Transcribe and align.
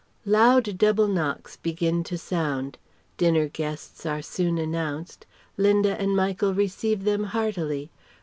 Loud 0.25 0.79
double 0.79 1.07
knocks 1.07 1.57
begin 1.57 2.03
to 2.05 2.17
sound. 2.17 2.79
Dinner 3.17 3.47
guests 3.47 4.03
are 4.03 4.23
soon 4.23 4.57
announced. 4.57 5.27
Linda 5.57 5.95
and 6.01 6.15
Michael 6.15 6.55
receive 6.55 7.03
them 7.03 7.25
heartily. 7.25 7.91